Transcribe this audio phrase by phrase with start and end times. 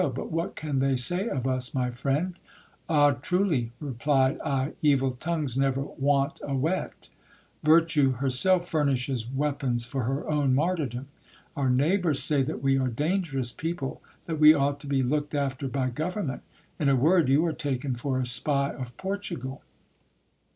[0.15, 2.33] but what can they say of us, my friend?
[2.89, 3.11] Ah!
[3.11, 7.09] truly, replied I, evil tongues never want a whet
[7.61, 11.07] Virtue herself furnishes weapons for her own martyrdom.
[11.55, 15.71] Our neighbours say that we are dangerous people, that we ought to be looked ifter
[15.71, 16.41] by government;
[16.79, 19.61] in a word, you are taken for a spy of Portugal.